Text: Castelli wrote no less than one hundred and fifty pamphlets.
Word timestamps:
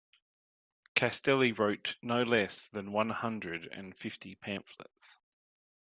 Castelli 0.95 1.51
wrote 1.51 1.95
no 2.01 2.23
less 2.23 2.69
than 2.69 2.91
one 2.91 3.11
hundred 3.11 3.67
and 3.67 3.95
fifty 3.95 4.33
pamphlets. 4.33 5.19